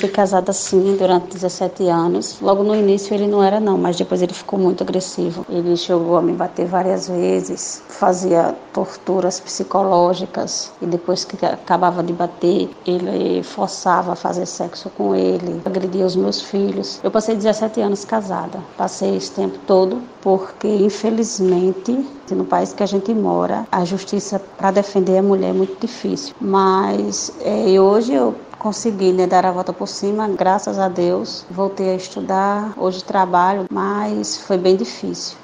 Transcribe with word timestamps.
Fui 0.00 0.08
casada 0.08 0.50
assim 0.50 0.96
durante 0.96 1.34
17 1.34 1.86
anos. 1.86 2.38
Logo 2.40 2.62
no 2.62 2.74
início 2.74 3.12
ele 3.12 3.26
não 3.26 3.42
era 3.42 3.60
não, 3.60 3.76
mas 3.76 3.98
depois 3.98 4.22
ele 4.22 4.32
ficou 4.32 4.58
muito 4.58 4.82
agressivo. 4.82 5.44
Ele 5.46 5.76
chegou 5.76 6.16
a 6.16 6.22
me 6.22 6.32
bater 6.32 6.64
várias 6.64 7.06
vezes, 7.06 7.82
fazia 7.86 8.56
torturas 8.72 9.38
psicológicas 9.38 10.72
e 10.80 10.86
depois 10.86 11.26
que 11.26 11.44
acabava 11.44 12.02
de 12.02 12.14
bater, 12.14 12.70
ele 12.86 13.42
forçava 13.42 14.12
a 14.14 14.16
fazer 14.16 14.46
sexo 14.46 14.88
com 14.96 15.14
ele, 15.14 15.60
agredia 15.66 16.06
os 16.06 16.16
meus 16.16 16.40
filhos. 16.40 16.98
Eu 17.04 17.10
passei 17.10 17.36
17 17.36 17.82
anos 17.82 18.02
casada. 18.02 18.58
Passei 18.78 19.16
esse 19.16 19.32
tempo 19.32 19.58
todo 19.66 20.00
porque 20.22 20.66
infelizmente 20.66 22.06
no 22.30 22.46
país 22.46 22.72
que 22.72 22.82
a 22.82 22.86
gente 22.86 23.12
mora, 23.12 23.66
a 23.70 23.84
justiça 23.84 24.40
para 24.56 24.70
defender 24.70 25.18
a 25.18 25.22
mulher 25.22 25.50
é 25.50 25.52
muito 25.52 25.78
difícil. 25.78 26.34
Mas 26.40 27.30
é, 27.42 27.78
hoje 27.78 28.14
eu 28.14 28.34
consegui 28.60 29.10
né, 29.10 29.26
dar 29.26 29.46
a 29.46 29.50
volta 29.50 29.72
por 29.72 29.88
cima, 29.88 30.28
graças 30.28 30.78
a 30.78 30.86
Deus. 30.86 31.46
Voltei 31.50 31.90
a 31.90 31.96
estudar, 31.96 32.74
hoje 32.76 33.02
trabalho, 33.02 33.64
mas 33.72 34.36
foi 34.36 34.58
bem 34.58 34.76
difícil. 34.76 35.36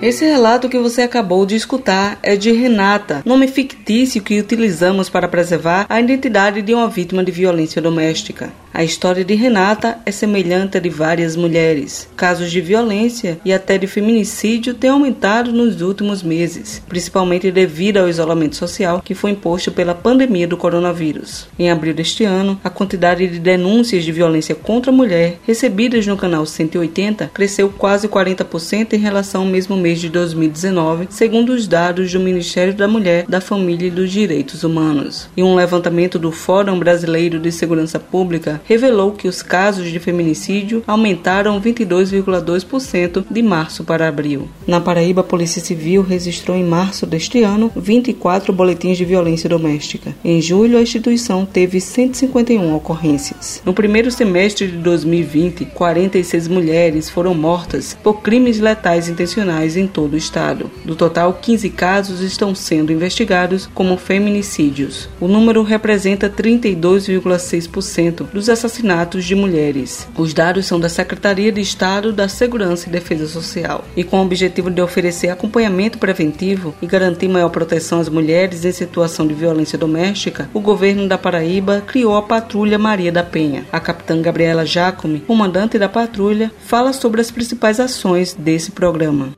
Esse 0.00 0.24
relato 0.24 0.68
que 0.68 0.78
você 0.78 1.02
acabou 1.02 1.44
de 1.44 1.56
escutar 1.56 2.20
é 2.22 2.36
de 2.36 2.52
Renata, 2.52 3.20
nome 3.26 3.48
fictício 3.48 4.22
que 4.22 4.38
utilizamos 4.38 5.10
para 5.10 5.26
preservar 5.26 5.86
a 5.88 6.00
identidade 6.00 6.62
de 6.62 6.72
uma 6.72 6.88
vítima 6.88 7.24
de 7.24 7.32
violência 7.32 7.82
doméstica. 7.82 8.52
A 8.72 8.84
história 8.84 9.24
de 9.24 9.34
Renata 9.34 9.98
é 10.06 10.12
semelhante 10.12 10.76
à 10.76 10.80
de 10.80 10.88
várias 10.88 11.34
mulheres. 11.34 12.08
Casos 12.16 12.48
de 12.48 12.60
violência 12.60 13.40
e 13.44 13.52
até 13.52 13.76
de 13.76 13.88
feminicídio 13.88 14.72
têm 14.72 14.90
aumentado 14.90 15.50
nos 15.50 15.80
últimos 15.80 16.22
meses, 16.22 16.80
principalmente 16.86 17.50
devido 17.50 17.96
ao 17.96 18.08
isolamento 18.08 18.54
social 18.54 19.02
que 19.04 19.16
foi 19.16 19.32
imposto 19.32 19.72
pela 19.72 19.96
pandemia 19.96 20.46
do 20.46 20.56
coronavírus. 20.56 21.48
Em 21.58 21.72
abril 21.72 21.92
deste 21.92 22.22
ano, 22.22 22.60
a 22.62 22.70
quantidade 22.70 23.26
de 23.26 23.40
denúncias 23.40 24.04
de 24.04 24.12
violência 24.12 24.54
contra 24.54 24.92
a 24.92 24.94
mulher 24.94 25.40
recebidas 25.44 26.06
no 26.06 26.16
canal 26.16 26.46
180 26.46 27.32
cresceu 27.34 27.70
quase 27.70 28.06
40% 28.06 28.92
em 28.92 28.98
relação 28.98 29.42
ao 29.42 29.48
mesmo 29.48 29.76
mês 29.76 29.87
mês 29.88 30.02
de 30.02 30.10
2019, 30.10 31.06
segundo 31.08 31.48
os 31.50 31.66
dados 31.66 32.12
do 32.12 32.20
Ministério 32.20 32.74
da 32.74 32.86
Mulher, 32.86 33.24
da 33.26 33.40
Família 33.40 33.88
e 33.88 33.90
dos 33.90 34.12
Direitos 34.12 34.62
Humanos. 34.62 35.30
E 35.34 35.42
um 35.42 35.54
levantamento 35.54 36.18
do 36.18 36.30
Fórum 36.30 36.78
Brasileiro 36.78 37.38
de 37.40 37.50
Segurança 37.50 37.98
Pública 37.98 38.60
revelou 38.66 39.12
que 39.12 39.26
os 39.26 39.40
casos 39.40 39.90
de 39.90 39.98
feminicídio 39.98 40.84
aumentaram 40.86 41.58
22,2% 41.58 43.24
de 43.30 43.42
março 43.42 43.82
para 43.82 44.06
abril. 44.06 44.46
Na 44.66 44.78
Paraíba, 44.78 45.22
a 45.22 45.24
Polícia 45.24 45.62
Civil 45.62 46.02
registrou 46.02 46.54
em 46.54 46.64
março 46.64 47.06
deste 47.06 47.42
ano 47.42 47.72
24 47.74 48.52
boletins 48.52 48.98
de 48.98 49.06
violência 49.06 49.48
doméstica. 49.48 50.14
Em 50.22 50.42
julho, 50.42 50.76
a 50.76 50.82
instituição 50.82 51.46
teve 51.46 51.80
151 51.80 52.74
ocorrências. 52.74 53.62
No 53.64 53.72
primeiro 53.72 54.10
semestre 54.10 54.66
de 54.66 54.76
2020, 54.76 55.64
46 55.64 56.46
mulheres 56.46 57.08
foram 57.08 57.32
mortas 57.32 57.96
por 58.02 58.20
crimes 58.20 58.60
letais 58.60 59.08
intencionais 59.08 59.77
em 59.78 59.86
todo 59.86 60.14
o 60.14 60.16
estado. 60.16 60.70
Do 60.84 60.94
total, 60.94 61.38
15 61.40 61.70
casos 61.70 62.20
estão 62.20 62.54
sendo 62.54 62.92
investigados 62.92 63.68
como 63.74 63.96
feminicídios. 63.96 65.08
O 65.20 65.28
número 65.28 65.62
representa 65.62 66.28
32,6% 66.28 68.26
dos 68.32 68.48
assassinatos 68.48 69.24
de 69.24 69.34
mulheres. 69.34 70.08
Os 70.16 70.34
dados 70.34 70.66
são 70.66 70.78
da 70.78 70.88
Secretaria 70.88 71.52
de 71.52 71.60
Estado 71.60 72.12
da 72.12 72.28
Segurança 72.28 72.88
e 72.88 72.92
Defesa 72.92 73.26
Social 73.26 73.84
e 73.96 74.04
com 74.04 74.18
o 74.18 74.24
objetivo 74.24 74.70
de 74.70 74.80
oferecer 74.80 75.28
acompanhamento 75.28 75.98
preventivo 75.98 76.74
e 76.82 76.86
garantir 76.86 77.28
maior 77.28 77.50
proteção 77.50 78.00
às 78.00 78.08
mulheres 78.08 78.64
em 78.64 78.72
situação 78.72 79.26
de 79.26 79.34
violência 79.34 79.78
doméstica, 79.78 80.48
o 80.52 80.60
governo 80.60 81.08
da 81.08 81.18
Paraíba 81.18 81.82
criou 81.86 82.16
a 82.16 82.22
Patrulha 82.22 82.78
Maria 82.78 83.12
da 83.12 83.22
Penha. 83.22 83.64
A 83.72 83.80
capitã 83.80 84.20
Gabriela 84.20 84.66
Jacome, 84.66 85.20
comandante 85.20 85.78
da 85.78 85.88
patrulha, 85.88 86.50
fala 86.64 86.92
sobre 86.92 87.20
as 87.20 87.30
principais 87.30 87.80
ações 87.80 88.34
desse 88.34 88.70
programa. 88.70 89.37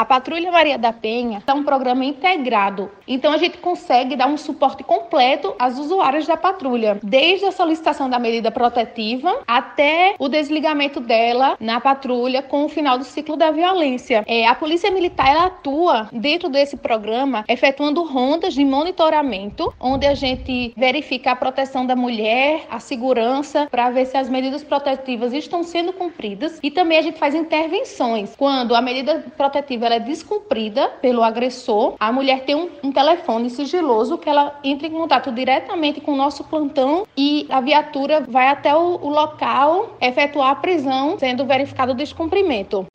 A 0.00 0.04
Patrulha 0.06 0.50
Maria 0.50 0.78
da 0.78 0.94
Penha 0.94 1.42
é 1.46 1.52
um 1.52 1.62
programa 1.62 2.06
integrado, 2.06 2.90
então 3.06 3.34
a 3.34 3.36
gente 3.36 3.58
consegue 3.58 4.16
dar 4.16 4.28
um 4.28 4.38
suporte 4.38 4.82
completo 4.82 5.54
às 5.58 5.78
usuárias 5.78 6.26
da 6.26 6.38
patrulha, 6.38 6.98
desde 7.02 7.44
a 7.44 7.52
solicitação 7.52 8.08
da 8.08 8.18
medida 8.18 8.50
protetiva 8.50 9.42
até 9.46 10.14
o 10.18 10.26
desligamento 10.26 11.00
dela 11.00 11.54
na 11.60 11.78
patrulha 11.82 12.40
com 12.40 12.64
o 12.64 12.68
final 12.70 12.96
do 12.96 13.04
ciclo 13.04 13.36
da 13.36 13.50
violência. 13.50 14.24
É, 14.26 14.46
a 14.46 14.54
Polícia 14.54 14.90
Militar 14.90 15.36
atua 15.36 16.08
dentro 16.10 16.48
desse 16.48 16.78
programa, 16.78 17.44
efetuando 17.46 18.02
rondas 18.02 18.54
de 18.54 18.64
monitoramento, 18.64 19.70
onde 19.78 20.06
a 20.06 20.14
gente 20.14 20.72
verifica 20.78 21.32
a 21.32 21.36
proteção 21.36 21.84
da 21.84 21.94
mulher, 21.94 22.66
a 22.70 22.80
segurança, 22.80 23.68
para 23.70 23.90
ver 23.90 24.06
se 24.06 24.16
as 24.16 24.30
medidas 24.30 24.64
protetivas 24.64 25.34
estão 25.34 25.62
sendo 25.62 25.92
cumpridas. 25.92 26.58
E 26.62 26.70
também 26.70 26.96
a 26.96 27.02
gente 27.02 27.18
faz 27.18 27.34
intervenções. 27.34 28.34
Quando 28.34 28.74
a 28.74 28.80
medida 28.80 29.26
protetiva 29.36 29.89
ela 29.90 29.96
é 29.96 30.00
descumprida 30.00 30.88
pelo 31.02 31.24
agressor, 31.24 31.96
a 31.98 32.12
mulher 32.12 32.44
tem 32.44 32.54
um, 32.54 32.68
um 32.84 32.92
telefone 32.92 33.50
sigiloso 33.50 34.16
que 34.16 34.28
ela 34.28 34.56
entra 34.62 34.86
em 34.86 34.92
contato 34.92 35.32
diretamente 35.32 36.00
com 36.00 36.12
o 36.12 36.16
nosso 36.16 36.44
plantão 36.44 37.04
e 37.16 37.44
a 37.50 37.60
viatura 37.60 38.20
vai 38.20 38.46
até 38.46 38.72
o, 38.72 39.00
o 39.02 39.08
local 39.08 39.96
efetuar 40.00 40.50
a 40.50 40.54
prisão, 40.54 41.18
sendo 41.18 41.44
verificado 41.44 41.90
o 41.90 41.94
descumprimento. 41.94 42.86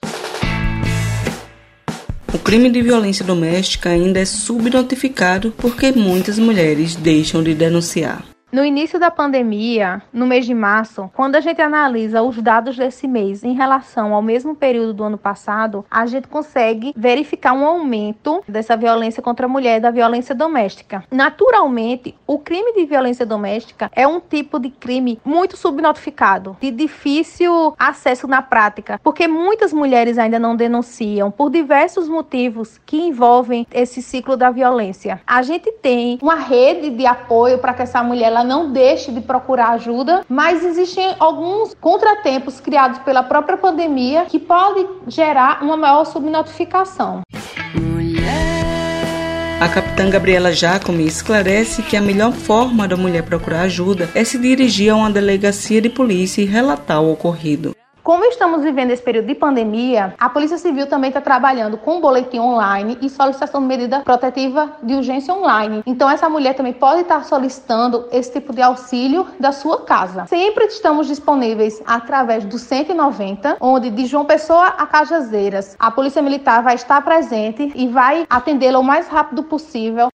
O 2.33 2.39
crime 2.39 2.69
de 2.69 2.81
violência 2.81 3.25
doméstica 3.25 3.89
ainda 3.89 4.19
é 4.21 4.25
subnotificado 4.25 5.53
porque 5.57 5.91
muitas 5.91 6.39
mulheres 6.39 6.95
deixam 6.95 7.43
de 7.43 7.53
denunciar. 7.53 8.34
No 8.55 8.63
início 8.63 8.97
da 8.97 9.11
pandemia, 9.11 10.01
no 10.13 10.25
mês 10.25 10.45
de 10.45 10.53
março, 10.53 11.11
quando 11.13 11.35
a 11.35 11.41
gente 11.41 11.61
analisa 11.61 12.21
os 12.23 12.41
dados 12.41 12.77
desse 12.77 13.05
mês 13.05 13.43
em 13.43 13.51
relação 13.51 14.13
ao 14.13 14.21
mesmo 14.21 14.55
período 14.55 14.93
do 14.93 15.03
ano 15.03 15.17
passado, 15.17 15.83
a 15.91 16.05
gente 16.05 16.29
consegue 16.29 16.93
verificar 16.95 17.51
um 17.51 17.65
aumento 17.65 18.41
dessa 18.47 18.77
violência 18.77 19.21
contra 19.21 19.45
a 19.45 19.49
mulher, 19.49 19.81
da 19.81 19.91
violência 19.91 20.33
doméstica. 20.33 21.03
Naturalmente, 21.11 22.15
o 22.25 22.39
crime 22.39 22.71
de 22.71 22.85
violência 22.85 23.25
doméstica 23.25 23.91
é 23.93 24.07
um 24.07 24.21
tipo 24.21 24.57
de 24.57 24.69
crime 24.69 25.19
muito 25.25 25.57
subnotificado, 25.57 26.55
de 26.61 26.71
difícil 26.71 27.75
acesso 27.77 28.25
na 28.25 28.41
prática, 28.41 29.01
porque 29.03 29.27
muitas 29.27 29.73
mulheres 29.73 30.17
ainda 30.17 30.39
não 30.39 30.55
denunciam 30.55 31.29
por 31.29 31.49
diversos 31.49 32.07
motivos 32.07 32.79
que 32.85 33.01
envolvem 33.01 33.67
esse 33.73 34.01
ciclo 34.01 34.37
da 34.37 34.49
violência. 34.49 35.19
A 35.27 35.41
gente 35.41 35.73
tem 35.73 36.17
uma 36.21 36.35
rede 36.35 36.89
de 36.91 37.05
apoio 37.05 37.57
para 37.57 37.73
que 37.73 37.81
essa 37.81 38.01
mulher 38.01 38.27
ela 38.27 38.44
não 38.45 38.71
deixe 38.71 39.11
de 39.11 39.21
procurar 39.21 39.71
ajuda, 39.71 40.23
mas 40.29 40.63
existem 40.63 41.15
alguns 41.19 41.73
contratempos 41.81 42.59
criados 42.59 42.99
pela 42.99 43.23
própria 43.23 43.57
pandemia 43.57 44.25
que 44.25 44.39
podem 44.39 44.87
gerar 45.07 45.63
uma 45.63 45.75
maior 45.75 46.05
subnotificação. 46.05 47.21
A 49.59 49.69
capitã 49.69 50.09
Gabriela 50.09 50.51
Jacome 50.51 51.05
esclarece 51.05 51.81
que 51.81 51.95
a 51.95 52.01
melhor 52.01 52.33
forma 52.33 52.87
da 52.87 52.97
mulher 52.97 53.23
procurar 53.23 53.61
ajuda 53.61 54.09
é 54.13 54.23
se 54.23 54.37
dirigir 54.37 54.91
a 54.91 54.95
uma 54.95 55.09
delegacia 55.09 55.81
de 55.81 55.89
polícia 55.89 56.41
e 56.41 56.45
relatar 56.45 57.01
o 57.01 57.11
ocorrido. 57.11 57.73
Como 58.05 58.23
estamos 58.25 58.61
vivendo 58.61 58.91
esse 58.91 59.01
período 59.01 59.25
de 59.25 59.33
pandemia, 59.33 60.13
a 60.19 60.29
Polícia 60.29 60.59
Civil 60.59 60.85
também 60.85 61.07
está 61.07 61.19
trabalhando 61.19 61.75
com 61.75 61.99
boletim 61.99 62.37
online 62.37 62.99
e 63.01 63.09
solicitação 63.09 63.59
de 63.61 63.65
medida 63.65 64.01
protetiva 64.01 64.73
de 64.83 64.93
urgência 64.93 65.33
online. 65.33 65.81
Então, 65.87 66.07
essa 66.07 66.29
mulher 66.29 66.53
também 66.53 66.71
pode 66.71 67.01
estar 67.01 67.23
solicitando 67.23 68.07
esse 68.11 68.31
tipo 68.31 68.53
de 68.53 68.61
auxílio 68.61 69.25
da 69.39 69.51
sua 69.51 69.81
casa. 69.81 70.27
Sempre 70.27 70.65
estamos 70.65 71.07
disponíveis 71.07 71.81
através 71.83 72.45
do 72.45 72.59
190, 72.59 73.57
onde 73.59 73.89
de 73.89 74.05
João 74.05 74.23
Pessoa 74.23 74.67
a 74.67 74.85
Cajazeiras, 74.85 75.75
a 75.79 75.89
Polícia 75.89 76.21
Militar 76.21 76.61
vai 76.61 76.75
estar 76.75 77.01
presente 77.01 77.71
e 77.73 77.87
vai 77.87 78.27
atendê-la 78.29 78.77
o 78.77 78.83
mais 78.83 79.07
rápido 79.07 79.41
possível. 79.41 80.09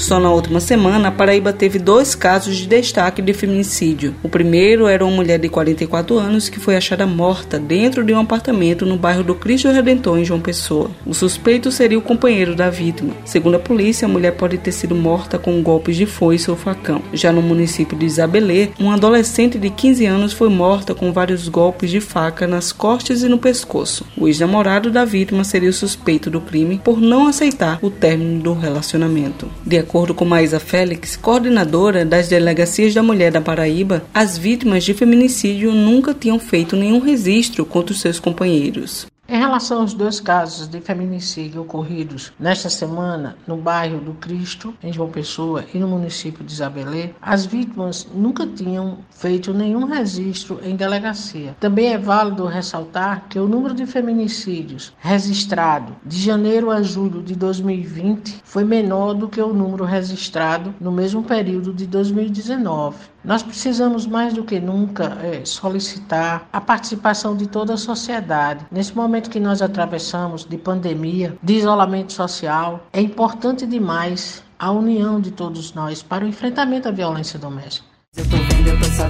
Só 0.00 0.18
na 0.18 0.30
última 0.30 0.60
semana, 0.60 1.08
a 1.08 1.12
Paraíba 1.12 1.52
teve 1.52 1.78
dois 1.78 2.14
casos 2.14 2.56
de 2.56 2.66
destaque 2.66 3.20
de 3.20 3.34
feminicídio. 3.34 4.14
O 4.22 4.30
primeiro 4.30 4.86
era 4.86 5.04
uma 5.04 5.14
mulher 5.14 5.38
de 5.38 5.46
44 5.46 6.18
anos 6.18 6.48
que 6.48 6.58
foi 6.58 6.74
achada 6.74 7.06
morta 7.06 7.58
dentro 7.58 8.02
de 8.02 8.14
um 8.14 8.18
apartamento 8.18 8.86
no 8.86 8.96
bairro 8.96 9.22
do 9.22 9.34
Cristo 9.34 9.68
Redentor, 9.68 10.18
em 10.18 10.24
João 10.24 10.40
Pessoa. 10.40 10.90
O 11.04 11.12
suspeito 11.12 11.70
seria 11.70 11.98
o 11.98 12.02
companheiro 12.02 12.54
da 12.56 12.70
vítima. 12.70 13.12
Segundo 13.26 13.56
a 13.56 13.60
polícia, 13.60 14.06
a 14.06 14.08
mulher 14.08 14.32
pode 14.32 14.56
ter 14.56 14.72
sido 14.72 14.94
morta 14.94 15.38
com 15.38 15.62
golpes 15.62 15.96
de 15.96 16.06
foice 16.06 16.50
ou 16.50 16.56
facão. 16.56 17.02
Já 17.12 17.30
no 17.30 17.42
município 17.42 17.96
de 17.96 18.06
Isabelê, 18.06 18.70
uma 18.80 18.94
adolescente 18.94 19.58
de 19.58 19.68
15 19.68 20.06
anos 20.06 20.32
foi 20.32 20.48
morta 20.48 20.94
com 20.94 21.12
vários 21.12 21.46
golpes 21.46 21.90
de 21.90 22.00
faca 22.00 22.46
nas 22.46 22.72
costas 22.72 23.22
e 23.22 23.28
no 23.28 23.36
pescoço. 23.36 24.06
O 24.16 24.26
ex-namorado 24.26 24.90
da 24.90 25.04
vítima 25.04 25.44
seria 25.44 25.68
o 25.68 25.74
suspeito 25.74 26.30
do 26.30 26.40
crime 26.40 26.80
por 26.82 26.98
não 26.98 27.26
aceitar 27.26 27.78
o 27.82 27.90
término 27.90 28.40
do 28.42 28.54
relacionamento. 28.54 29.46
De 29.66 29.89
acordo 29.90 30.14
com 30.14 30.24
Maísa 30.24 30.60
Félix, 30.60 31.16
coordenadora 31.16 32.04
das 32.04 32.28
delegacias 32.28 32.94
da 32.94 33.02
mulher 33.02 33.32
da 33.32 33.40
Paraíba, 33.40 34.04
as 34.14 34.38
vítimas 34.38 34.84
de 34.84 34.94
feminicídio 34.94 35.72
nunca 35.72 36.14
tinham 36.14 36.38
feito 36.38 36.76
nenhum 36.76 37.00
registro 37.00 37.64
contra 37.64 37.92
os 37.92 38.00
seus 38.00 38.20
companheiros. 38.20 39.08
Em 39.32 39.38
relação 39.38 39.82
aos 39.82 39.94
dois 39.94 40.18
casos 40.18 40.66
de 40.66 40.80
feminicídio 40.80 41.62
ocorridos 41.62 42.32
nesta 42.36 42.68
semana 42.68 43.36
no 43.46 43.56
bairro 43.56 44.00
do 44.00 44.12
Cristo, 44.14 44.74
em 44.82 44.92
João 44.92 45.08
Pessoa, 45.08 45.64
e 45.72 45.78
no 45.78 45.86
município 45.86 46.44
de 46.44 46.52
Isabelê, 46.52 47.10
as 47.22 47.46
vítimas 47.46 48.08
nunca 48.12 48.44
tinham 48.44 48.98
feito 49.08 49.54
nenhum 49.54 49.84
registro 49.84 50.58
em 50.64 50.74
delegacia. 50.74 51.54
Também 51.60 51.92
é 51.92 51.96
válido 51.96 52.44
ressaltar 52.44 53.26
que 53.28 53.38
o 53.38 53.46
número 53.46 53.72
de 53.72 53.86
feminicídios 53.86 54.92
registrado 54.98 55.94
de 56.04 56.20
janeiro 56.20 56.68
a 56.68 56.82
julho 56.82 57.22
de 57.22 57.36
2020 57.36 58.40
foi 58.42 58.64
menor 58.64 59.14
do 59.14 59.28
que 59.28 59.40
o 59.40 59.54
número 59.54 59.84
registrado 59.84 60.74
no 60.80 60.90
mesmo 60.90 61.22
período 61.22 61.72
de 61.72 61.86
2019. 61.86 62.96
Nós 63.22 63.42
precisamos 63.42 64.06
mais 64.06 64.32
do 64.32 64.42
que 64.42 64.58
nunca 64.58 65.18
é, 65.22 65.44
solicitar 65.44 66.48
a 66.50 66.58
participação 66.58 67.36
de 67.36 67.46
toda 67.46 67.74
a 67.74 67.76
sociedade. 67.76 68.64
Nesse 68.70 68.96
momento 68.96 69.19
que 69.28 69.40
nós 69.40 69.60
atravessamos 69.60 70.44
de 70.44 70.56
pandemia, 70.56 71.36
de 71.42 71.54
isolamento 71.54 72.12
social, 72.12 72.86
é 72.92 73.00
importante 73.00 73.66
demais 73.66 74.42
a 74.58 74.70
união 74.70 75.20
de 75.20 75.30
todos 75.30 75.74
nós 75.74 76.02
para 76.02 76.24
o 76.24 76.28
enfrentamento 76.28 76.88
à 76.88 76.90
violência 76.90 77.38
doméstica. 77.38 77.86
Eu 78.16 78.24
vendo, 78.24 79.09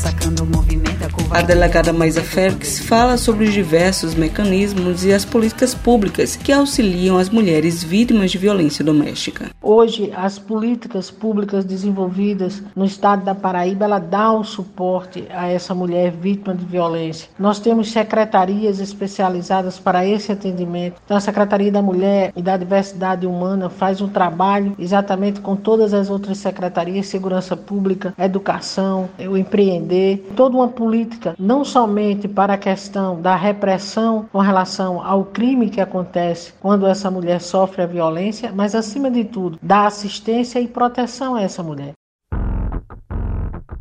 sacando 0.00 0.44
o 0.44 0.46
movimento. 0.46 0.90
A, 1.30 1.38
a 1.38 1.42
delegada 1.42 1.92
Maisa 1.92 2.22
Félix 2.22 2.78
fala 2.78 3.18
sobre 3.18 3.44
os 3.44 3.52
diversos 3.52 4.14
mecanismos 4.14 5.04
e 5.04 5.12
as 5.12 5.24
políticas 5.24 5.74
públicas 5.74 6.36
que 6.36 6.52
auxiliam 6.52 7.18
as 7.18 7.28
mulheres 7.28 7.82
vítimas 7.84 8.30
de 8.30 8.38
violência 8.38 8.84
doméstica. 8.84 9.50
Hoje, 9.60 10.10
as 10.16 10.38
políticas 10.38 11.10
públicas 11.10 11.64
desenvolvidas 11.64 12.62
no 12.74 12.84
estado 12.84 13.24
da 13.24 13.34
Paraíba, 13.34 13.84
ela 13.84 13.98
dá 13.98 14.32
o 14.32 14.42
suporte 14.42 15.26
a 15.30 15.48
essa 15.48 15.74
mulher 15.74 16.10
vítima 16.12 16.54
de 16.54 16.64
violência. 16.64 17.28
Nós 17.38 17.60
temos 17.60 17.92
secretarias 17.92 18.80
especializadas 18.80 19.78
para 19.78 20.06
esse 20.06 20.32
atendimento. 20.32 20.96
Então, 21.04 21.16
a 21.16 21.20
Secretaria 21.20 21.70
da 21.70 21.82
Mulher 21.82 22.32
e 22.34 22.40
da 22.40 22.56
Diversidade 22.56 23.26
Humana 23.26 23.68
faz 23.68 24.00
um 24.00 24.08
trabalho 24.08 24.74
exatamente 24.78 25.40
com 25.40 25.54
todas 25.54 25.92
as 25.92 26.08
outras 26.08 26.38
secretarias, 26.38 27.06
segurança 27.06 27.54
pública, 27.54 28.14
educação 28.18 29.08
o 29.18 29.36
toda 30.36 30.56
uma 30.56 30.68
política 30.68 31.34
não 31.38 31.64
somente 31.64 32.28
para 32.28 32.54
a 32.54 32.58
questão 32.58 33.20
da 33.20 33.34
repressão 33.36 34.26
com 34.32 34.38
relação 34.38 35.04
ao 35.04 35.24
crime 35.24 35.70
que 35.70 35.80
acontece 35.80 36.52
quando 36.60 36.86
essa 36.86 37.10
mulher 37.10 37.40
sofre 37.40 37.82
a 37.82 37.86
violência, 37.86 38.52
mas 38.54 38.74
acima 38.74 39.10
de 39.10 39.24
tudo, 39.24 39.58
da 39.62 39.86
assistência 39.86 40.60
e 40.60 40.68
proteção 40.68 41.34
a 41.34 41.42
essa 41.42 41.62
mulher. 41.62 41.92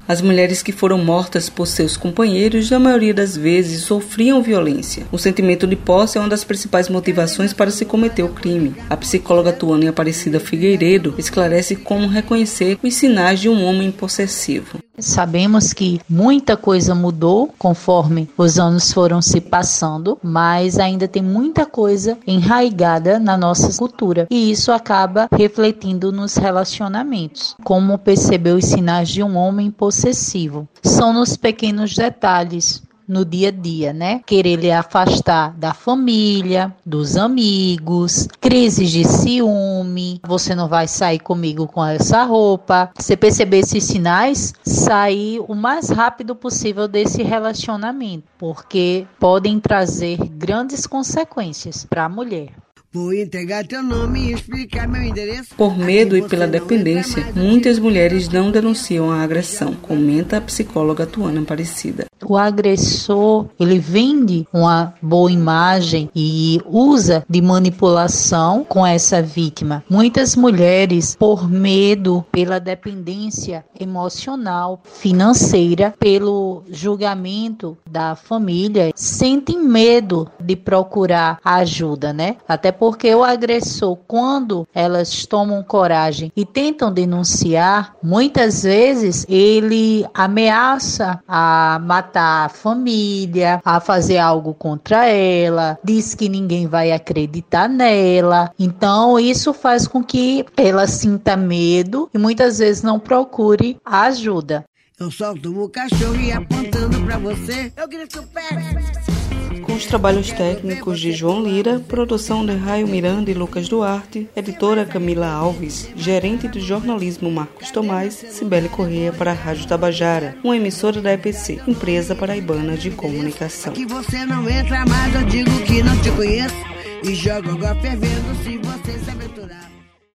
As 0.10 0.24
mulheres 0.24 0.64
que 0.64 0.72
foram 0.72 0.98
mortas 0.98 1.52
por 1.52 1.68
seus 1.68 1.96
companheiros, 1.96 2.72
na 2.72 2.80
maioria 2.80 3.14
das 3.14 3.38
vezes, 3.38 3.84
sofriam 3.84 4.42
violência. 4.42 5.06
O 5.12 5.20
sentimento 5.20 5.68
de 5.68 5.76
posse 5.76 6.18
é 6.18 6.20
uma 6.20 6.28
das 6.28 6.44
principais 6.44 6.90
motivações 6.90 7.54
para 7.54 7.70
se 7.70 7.86
cometer 7.86 8.24
o 8.24 8.30
crime. 8.30 8.74
A 8.90 8.98
psicóloga 8.98 9.54
Tuane 9.54 9.88
Aparecida 9.88 10.40
Figueiredo 10.40 11.14
esclarece 11.20 11.76
como 11.76 12.08
reconhecer 12.08 12.80
os 12.82 12.96
sinais 12.96 13.40
de 13.40 13.50
um 13.50 13.64
homem 13.64 13.92
possessivo. 13.92 14.80
Sabemos 15.02 15.74
que 15.74 16.02
muita 16.10 16.58
coisa 16.58 16.94
mudou 16.94 17.54
conforme 17.58 18.30
os 18.38 18.60
anos 18.60 18.92
foram 18.92 19.22
se 19.22 19.40
passando, 19.42 20.18
mas 20.22 20.78
ainda 20.78 21.08
tem 21.08 21.22
muita 21.22 21.66
coisa 21.66 22.18
enraigada 22.26 23.20
na 23.20 23.38
nossa 23.38 23.78
cultura 23.78 24.28
e 24.30 24.52
isso 24.52 24.72
acaba 24.72 25.28
refletindo 25.32 26.12
nos 26.12 26.36
relacionamentos. 26.36 27.56
Como 27.64 27.98
perceber 27.98 28.54
os 28.54 28.66
sinais 28.66 29.10
de 29.10 29.24
um 29.24 29.36
homem 29.38 29.72
possessivo? 29.72 30.68
São 30.84 31.14
nos 31.14 31.36
pequenos 31.38 31.96
detalhes, 31.96 32.82
no 33.10 33.26
dia 33.26 33.48
a 33.48 33.52
dia, 33.52 33.92
né? 33.92 34.22
Querer 34.26 34.56
lhe 34.58 34.72
afastar 34.72 35.52
da 35.58 35.74
família, 35.74 36.72
dos 36.86 37.18
amigos, 37.18 38.28
crises 38.40 38.92
de 38.92 39.04
ciúme, 39.04 40.22
você 40.26 40.54
não 40.54 40.70
vai 40.70 40.88
sair 40.88 41.18
comigo 41.20 41.68
com 41.68 41.84
essa 41.84 42.24
roupa. 42.24 42.92
Você 42.96 43.18
perceber 43.18 43.60
esses 43.60 43.84
sinais, 43.84 44.54
sair 44.64 45.40
o 45.48 45.56
mais 45.56 45.90
rápido 45.90 46.36
possível 46.36 46.88
desse 46.88 47.24
relacionamento, 47.24 48.26
porque 48.38 49.08
podem 49.20 49.60
trazer 49.60 50.18
grandes 50.30 50.86
consequências 50.86 51.86
para 51.90 52.06
a 52.06 52.10
mulher. 52.10 52.54
Vou 52.92 53.14
entregar 53.14 53.68
teu 53.68 53.84
nome 53.84 54.20
e 54.20 54.34
explicar 54.34 54.88
meu 54.88 55.04
endereço. 55.04 55.54
Por 55.56 55.78
medo 55.78 56.18
e 56.18 56.28
pela 56.28 56.48
dependência, 56.48 57.24
muitas 57.36 57.78
mulheres 57.78 58.28
não 58.28 58.50
denunciam 58.50 59.12
a 59.12 59.22
agressão, 59.22 59.76
comenta 59.76 60.38
a 60.38 60.42
psicóloga 60.42 61.06
Tuana 61.06 61.40
Aparecida. 61.40 62.06
O 62.26 62.36
agressor, 62.36 63.46
ele 63.60 63.78
vende 63.78 64.48
uma 64.52 64.96
boa 65.02 65.32
imagem 65.32 66.10
e 66.16 66.60
usa 66.66 67.24
de 67.30 67.42
manipulação 67.42 68.66
com 68.68 68.86
essa 68.86 69.22
vítima. 69.22 69.84
Muitas 69.88 70.36
mulheres, 70.36 71.16
por 71.16 71.48
medo, 71.48 72.26
pela 72.32 72.60
dependência 72.60 73.64
emocional, 73.80 74.82
financeira, 74.84 75.94
pelo 76.00 76.64
julgamento 76.70 77.78
da 77.90 78.16
família, 78.16 78.92
sentem 78.96 79.64
medo 79.64 80.28
de 80.40 80.56
procurar 80.56 81.40
ajuda, 81.44 82.12
né? 82.12 82.36
Até 82.48 82.79
porque 82.80 83.14
o 83.14 83.24
agressor, 83.24 83.98
quando 84.08 84.66
elas 84.74 85.26
tomam 85.26 85.62
coragem 85.62 86.32
e 86.36 86.46
tentam 86.46 86.92
denunciar, 86.92 87.96
muitas 88.02 88.64
vezes 88.64 89.26
ele 89.28 90.06
ameaça 90.14 91.22
a 91.28 91.80
matar 91.84 92.46
a 92.46 92.50
família, 92.50 93.62
a 93.66 93.80
fazer 93.82 94.18
algo 94.18 94.54
contra 94.54 95.08
ela, 95.08 95.78
diz 95.84 96.16
que 96.16 96.30
ninguém 96.30 96.66
vai 96.68 96.92
acreditar 96.92 97.68
nela. 97.68 98.52
Então, 98.58 99.20
isso 99.20 99.54
faz 99.54 99.88
com 99.88 100.04
que 100.04 100.46
ela 100.56 100.88
sinta 100.88 101.36
medo 101.36 102.10
e 102.14 102.18
muitas 102.18 102.60
vezes 102.60 102.82
não 102.82 103.00
procure 103.00 103.78
ajuda. 103.86 104.64
Eu 105.00 105.12
solto 105.12 105.64
o 105.64 105.70
cachorro 105.70 106.16
e 106.16 106.32
apontando 106.32 107.02
para 107.06 107.18
você, 107.18 107.72
eu 107.78 107.88
grito 107.88 108.22
pé 108.34 109.19
com 109.66 109.74
os 109.74 109.86
trabalhos 109.86 110.32
técnicos 110.32 111.00
de 111.00 111.12
João 111.12 111.44
Lira, 111.44 111.80
produção 111.80 112.46
de 112.46 112.54
Raio 112.54 112.88
Miranda 112.88 113.32
e 113.32 113.34
Lucas 113.34 113.68
Duarte, 113.68 114.30
editora 114.36 114.86
Camila 114.86 115.28
Alves, 115.28 115.90
gerente 115.96 116.48
de 116.48 116.60
jornalismo 116.60 117.32
Marcos 117.32 117.72
Tomás, 117.72 118.14
Cibele 118.14 118.70
Correia 118.70 119.12
para 119.12 119.32
a 119.32 119.34
Rádio 119.34 119.68
Tabajara, 119.68 120.38
uma 120.44 120.56
emissora 120.56 121.02
da 121.02 121.14
EPC, 121.14 121.62
empresa 121.68 122.16
paraibana 122.16 122.78
de 122.78 122.90
comunicação. 122.92 123.74
Que 123.74 123.86
você 123.86 124.26
não 124.26 124.50
entra 124.50 124.86
mais, 124.86 125.16
eu 125.16 125.24
digo 125.24 125.52
que 125.62 125.84
não 125.84 125.98
te 126.02 126.12
conheço 126.12 126.56
e 127.04 127.16
jogo 127.16 127.52
agora 127.52 127.76
fervendo 127.76 128.36
se 128.44 128.58
você 128.58 128.69